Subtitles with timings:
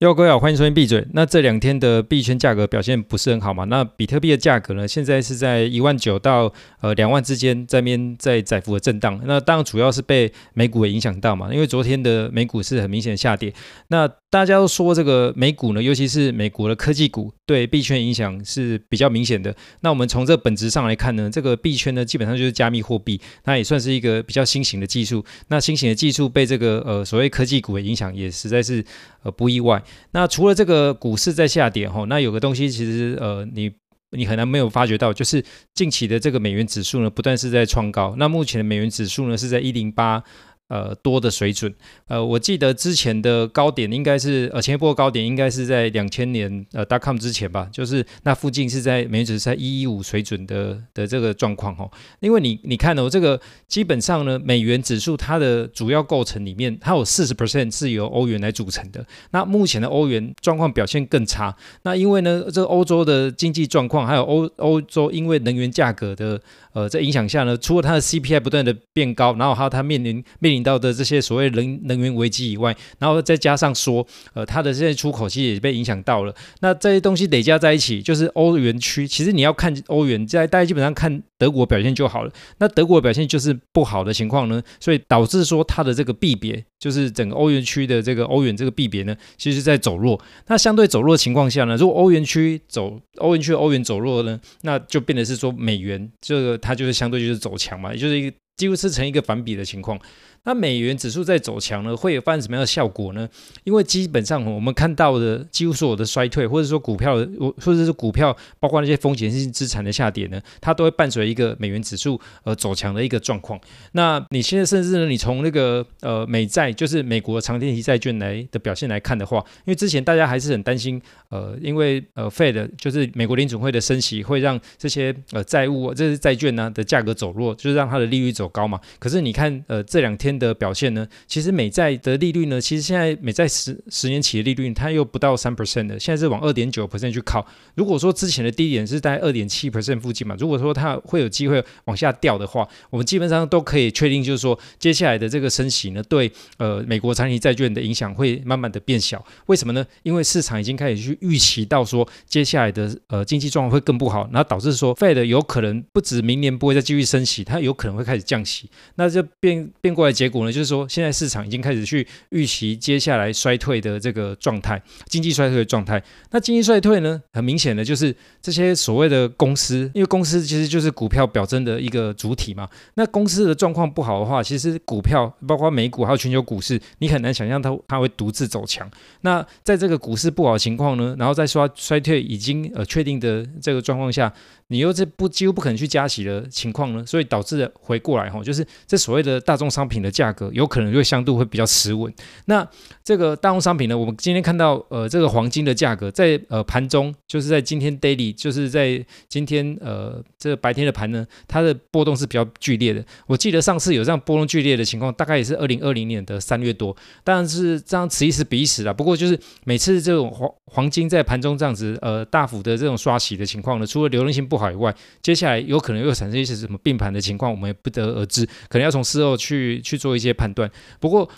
[0.00, 1.04] 哟，各位好，欢迎收听闭嘴。
[1.12, 3.64] 那这两天的币圈价格表现不是很好嘛？
[3.64, 9.20] 那比特币的价格呢，现在是在一万九到呃两万之间，在边在窄幅的震荡。
[9.24, 13.52] 那当然主要是被美股也影响到嘛，因为昨天的美股是很明显的下跌。
[13.88, 19.54] 那大家都说这个美股呢，尤其是美国的科技股，对币圈影响是比较明显的。
[19.80, 25.24] 那我们从这本质上来看呢，这个币圈呢，基本上就是加密货币，它也算是一个比较新型的技术。
[25.48, 28.84] 那新型的技术被这个呃所谓科技股的影响，也实在是
[29.22, 29.82] 呃不意外。
[30.10, 33.70] 那除了这个股市在下跌哈，那有个东西其实呃你
[34.10, 40.22] 你很难没有发觉到，就是近期的这个美元指数呢不断是在创高，那目前的美元指数呢是在一零八。
[40.68, 41.74] 呃，多的水准，
[42.08, 51.90] 呃，我记得之前的高点应该是，呃，前一波高点应该是在两千年呃 dot-com 之前吧，就是那附近是在美元指数在一一五水准的的这个状况哦。
[52.20, 59.02] 因为你你看哦，这个基本上呢，美元指数它的主要构成里面，它有四十 percent 是由欧元来组成的。
[59.30, 66.38] 那目前的欧元状况表现更差，那因为呢，这个欧洲的经济状况，还有欧欧洲因为能源价格的
[66.74, 70.57] 呃在影响下呢，除了它的 CPI 不断的变高，然后还有它面临面临。
[70.62, 76.34] 到的这些所谓能能源危机以外，然后再加上说，呃，它的这些出口其实也被影响到了。
[76.60, 79.06] 那这些东西累加在一起，就是欧元区。
[79.06, 82.32] 其实你要看欧元，在大家基本上看德国表现就好了。
[82.58, 90.20] 那德国表现就是不好的情况呢，所以导致说它的这个币别，就是整个欧元区的这个欧元这个币别呢，其实在走弱。
[90.46, 99.98] 那相对走弱的情况下呢，如果欧元区走欧元区欧元走弱呢，那就变得是说美元这个它就是相对就是走强嘛，也就是一个几乎是成一个反比的情况。
[100.44, 103.28] 那美元指数在走强呢，会有发生什么样的效果呢？
[103.64, 107.16] 因为基本上我们看到的几乎所有的衰退，或者说股票，
[107.58, 113.60] 或者是股票，包括那些风险性资产的下跌呢，它都会伴随一个美元指数呃走强的一个状况。
[113.92, 128.80] 那你现在甚至呢，你从那个呃美债，就是美国长天期债券来的表现来看的话，因为之前大家还是很担心，呃，因为呃 Fed 就是美国联准会的升息会让这些呃债务，这些债券呢的价格走弱，就是让它的利率走高嘛。
[128.98, 130.28] 可是你看呃这两天。
[130.38, 131.04] 的表现呢？
[131.26, 137.44] 其实美债的利率呢，其实现在美债十十年期的利率，它又不到三 percent 的，现在是往二点九 percent 去靠。
[137.74, 149.24] 如果说之前的低点是在二点七 percent 附近嘛，如果说它会有机会往下掉的话，我们基本上都可以确定，就是说接下来的这个升息呢，对呃美国长期债券的影响会慢慢的变小。
[149.46, 149.84] 为什么呢？
[150.04, 160.12] 因为市场已经开始去预期到说接下来的呃经济状况会更不好，然后导致说 Fed 有可能不止明年不会再继续升息，它有可能会开始降降息，那就变变过来。
[160.12, 166.02] 结果呢，就是说，现在市场已经开始去预期接下来衰退的这个状态，经济衰退的状态。
[166.30, 172.68] 那经济衰退呢，很明显的就是这些所谓的公司，因为公司其实就是股票表征的一个主体嘛。
[172.94, 178.90] 那公司的状况不好的话，其实股票包括美股还有全球股市，你很难想象它它会独自走强。
[179.20, 184.32] 那在这个股市不好的情况呢，然后再说衰退已经呃确定的这个状况下，
[184.68, 190.08] 你又是不几乎不可能去加息的情况呢，所以导致了回过来哈，就是这所谓的大众商品的。
[190.18, 192.12] 价格有可能就会相对会比较持稳。
[192.46, 192.68] 那
[193.04, 203.04] 这个大众商品呢，我们今天看到呃这个黄金的价格在呃盘中，就是在今天 daily，就是在今天呃这个白天的盘呢，它的波动是比较剧烈的。
[203.28, 206.96] 我记得上次有这样波动剧烈的情况，大概也是二零二零年的三月多。
[207.22, 208.92] 当然是这样此一时彼一时啦。
[208.92, 218.46] 不过就是每次这种黄黄金在盘中这样子呃大幅的这种刷洗的情况呢，除了流动性不好以外，接下来有可能又产生一些什么并盘的情况，我们也不得而知。
[218.68, 219.98] 可能要从事后去去。
[219.98, 220.70] 做一些判断，
[221.00, 221.28] 不过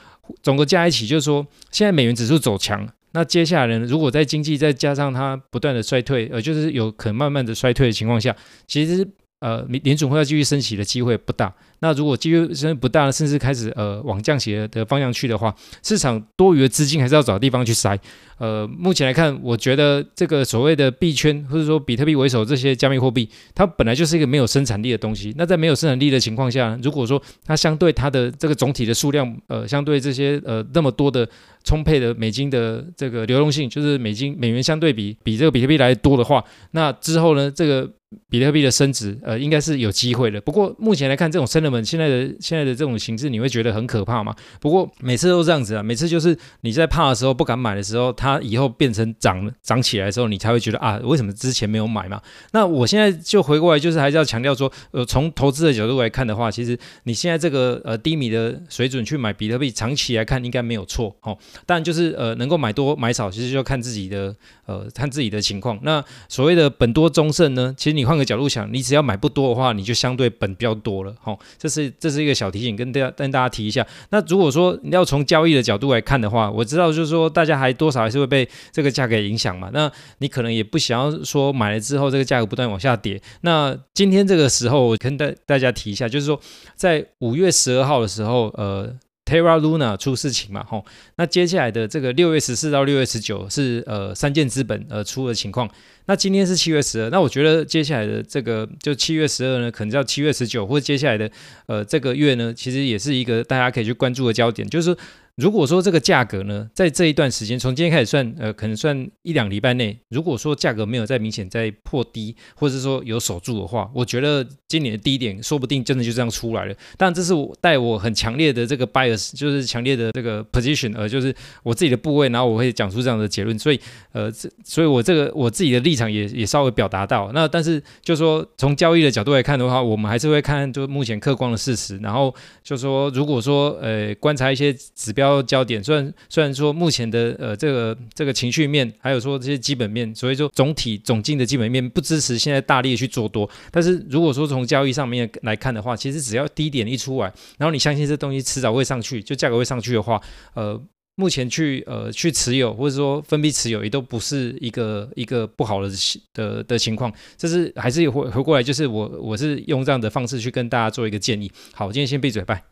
[0.43, 8.37] 总的加一起就是说，现在美元指数走强，那接下来呢，如果在经济再加上它不断的衰退，呃，就是有可能慢慢的衰退的情况下，
[8.67, 11.51] 其实呃，联总会要继续升息的机会不大。
[11.81, 17.99] 那如果机会真的不大，甚至开始呃往降息的方向去的话，市场多余的资金还是要找地方去塞。
[18.39, 25.35] 呃，目前来看，我觉得这个所谓的币圈或者说比特币为首这些加密货币，它本来就是一个没有生产力的东西。
[25.37, 31.29] 那在没有生产力的情况下，如果说它相对它的这个总体的数量，呃，相对这些呃那么多的
[31.65, 37.87] 充沛的美金的这个流动性，就是美金美元相对比比这个比特币来多的话，那之后呢，这个
[38.31, 40.41] 比特币的升值，呃，应该是有机会的。
[40.41, 44.35] 不过目前来看，这种升的们现在的现在的这种形式，你会觉得很可怕吗？
[44.61, 52.21] 不过每次都这样子啊，每次就是你在怕的时候不敢买的时候，它以后变成涨涨起来的时候，你才会觉得啊，为什么之前没有买嘛？
[52.53, 61.37] 那我现在就回过来，就是还是要强调说，呃，从投资的角度来看的话，其实你现在这个呃低迷的水准去买比特币，长期来看应该没有错哦。
[61.67, 64.35] 当然就是呃能够买多买少，其实就要看自己的
[64.67, 65.79] 呃看自己的情况。
[65.83, 71.15] 那所谓的本多终胜呢，其实你换个角度想，你只要买不多的话，你就相对本比较多了。
[71.21, 73.87] 好、哦，这是这是一个小提醒，跟大家跟大家提一下。
[74.09, 79.69] 那如果说你要从交易的角度来看的话，我知道就是说大家还多少还是会被这个价格影响嘛。
[79.75, 83.21] 那你可能也不想要说买了之后这个价格不断往下跌。
[83.43, 86.41] 那今天这个时候，我跟大大家提一下，就是说
[86.75, 88.97] 在五月十二号的时候，呃。
[89.31, 90.85] Terra Luna 出事情嘛，吼，
[91.15, 95.71] 那接下来的这个六月十四到六月十九是呃三箭资本呃出的情况，
[96.07, 101.31] 那今天是七月十二，那我觉得接下来的这个就七月十二呢，可能叫七月十九，或者接下来的
[101.67, 104.97] 呃这个月呢，其实也是一个大家可以去关注的焦点，就是。
[105.37, 116.75] 如果说这个价格呢，在这一段时间，从今天开始算，呃，可能算一两礼拜内，如果说价格没有再明显再破低，或者说有守住的话，我觉得今年的低点说不定真的就这样出来了。
[116.99, 123.59] 但，这是我带我很强烈的这个 bias，就是强烈的这个 position，呃，就是我自己的部位，然后我会讲出这样的结论。
[123.59, 123.81] 所以，
[124.13, 127.31] 呃，这，所以我这个我自己的立场也也稍微表达到。
[127.33, 135.20] 那但是，就说从交易的角度来看的话，我们还是会看就目前客观的事实，然后就说如果说呃观察一些指标。
[135.43, 150.21] 焦点虽然虽然说目前的呃这个这个情绪面，还有说这些基本面，所以说总体总经的基本面不支持现在大力去做多，但是如果说从交易上面来看的话，其实只要低点一出来，然后你相信这东西迟早会上去，就价格会上去的话，
[150.55, 150.81] 呃，
[151.17, 155.91] 目前去呃去持有或者说分批持有也都不是一个一个不好的
[156.33, 161.51] 的的情况，这是还是回回过来就是我我是用这样的方式去跟大家做一个建议。
[161.75, 162.70] 好，今天先闭嘴，拜。